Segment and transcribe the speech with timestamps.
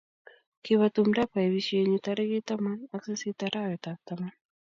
[0.63, 4.33] kibo tumdob kaibisie nyu tarikitab taman ak sisit arawetab taman